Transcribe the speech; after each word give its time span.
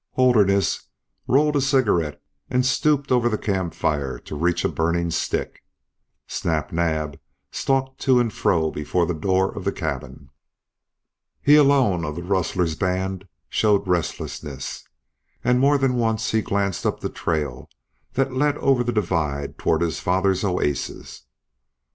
Holderness 0.13 0.89
rolled 1.27 1.55
a 1.55 1.61
cigarette 1.61 2.19
and 2.49 2.65
stooped 2.65 3.11
over 3.11 3.29
the 3.29 3.37
campfire 3.37 4.17
to 4.17 4.35
reach 4.35 4.65
a 4.65 4.67
burning 4.67 5.11
stick. 5.11 5.63
Snap 6.25 6.73
Naab 6.73 7.19
stalked 7.51 7.99
to 8.01 8.19
and 8.19 8.33
fro 8.33 8.71
before 8.71 9.05
the 9.05 9.13
door 9.13 9.55
of 9.55 9.63
the 9.63 9.71
cabin. 9.71 10.31
He 11.39 11.55
alone 11.55 12.03
of 12.03 12.15
the 12.15 12.23
rustler's 12.23 12.73
band 12.73 13.27
showed 13.47 13.87
restlessness, 13.87 14.87
and 15.43 15.59
more 15.59 15.77
than 15.77 15.93
once 15.93 16.31
he 16.31 16.41
glanced 16.41 16.83
up 16.83 17.01
the 17.01 17.07
trail 17.09 17.69
that 18.13 18.33
led 18.33 18.57
over 18.57 18.83
the 18.83 18.91
divide 18.91 19.59
toward 19.59 19.81
his 19.81 19.99
father's 19.99 20.43
oasis. 20.43 21.25